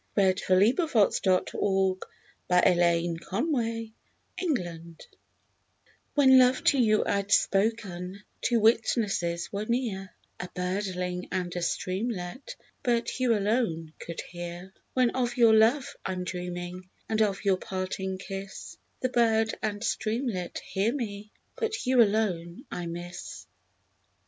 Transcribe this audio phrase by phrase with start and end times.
[0.15, 2.05] SONGS AND DREAMS When Love to You
[2.49, 3.93] I'd Spoken
[6.15, 12.55] When love to you Fd spoken, Two witnesses were near: A birdling and a streamlet,
[12.81, 14.73] But you alone could hear.
[14.93, 20.57] When of your love Fm dreaming, And of your parting kiss, The bird and streamlet
[20.67, 23.45] hear me, But you alone I miss.